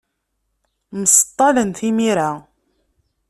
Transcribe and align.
Mseṭṭalen 0.99 1.69
timira. 1.77 2.29